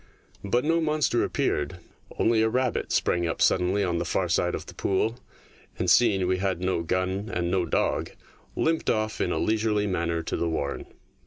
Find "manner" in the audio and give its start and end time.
9.85-10.23